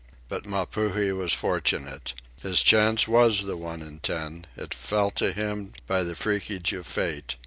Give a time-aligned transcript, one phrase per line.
[0.29, 2.15] But Mapuhi was fortunate.
[2.41, 6.87] His chance was the one in ten; it fell to him by the freakage of
[6.87, 7.35] fate.